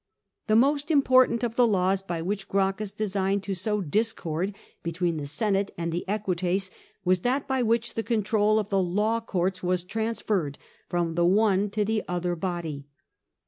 [0.47, 5.27] The most important of the laws by which Grracchus designed to sow discord between the
[5.27, 6.71] Senate and tbe Eqnites
[7.05, 10.55] was that by which the control of the law courts was trans ferred
[10.89, 12.87] from the one to the other body.